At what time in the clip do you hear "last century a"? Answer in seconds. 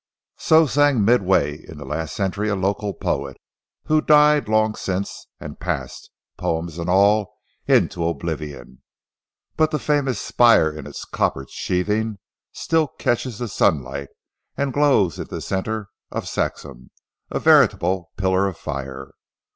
1.85-2.55